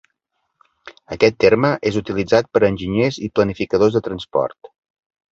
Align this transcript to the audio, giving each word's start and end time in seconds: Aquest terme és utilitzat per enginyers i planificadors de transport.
Aquest 1.15 1.35
terme 1.43 1.69
és 1.91 1.99
utilitzat 2.01 2.49
per 2.57 2.61
enginyers 2.69 3.19
i 3.27 3.29
planificadors 3.41 3.99
de 3.99 4.03
transport. 4.09 4.71